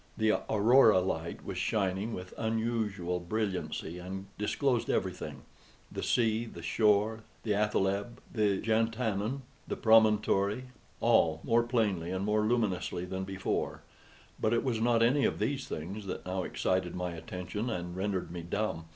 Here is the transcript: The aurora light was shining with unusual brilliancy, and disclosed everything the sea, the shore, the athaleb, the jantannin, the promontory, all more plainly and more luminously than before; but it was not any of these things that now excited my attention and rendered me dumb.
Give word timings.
The 0.17 0.39
aurora 0.49 0.97
light 0.99 1.45
was 1.45 1.59
shining 1.59 2.11
with 2.11 2.33
unusual 2.35 3.19
brilliancy, 3.19 3.99
and 3.99 4.25
disclosed 4.35 4.89
everything 4.89 5.43
the 5.91 6.01
sea, 6.01 6.45
the 6.45 6.63
shore, 6.63 7.19
the 7.43 7.51
athaleb, 7.53 8.19
the 8.33 8.59
jantannin, 8.59 9.43
the 9.67 9.75
promontory, 9.77 10.63
all 11.01 11.39
more 11.43 11.61
plainly 11.61 12.09
and 12.09 12.25
more 12.25 12.41
luminously 12.41 13.05
than 13.05 13.25
before; 13.25 13.83
but 14.39 14.53
it 14.55 14.63
was 14.63 14.81
not 14.81 15.03
any 15.03 15.23
of 15.23 15.37
these 15.37 15.67
things 15.67 16.07
that 16.07 16.25
now 16.25 16.41
excited 16.41 16.95
my 16.95 17.11
attention 17.11 17.69
and 17.69 17.95
rendered 17.95 18.31
me 18.31 18.41
dumb. 18.41 18.85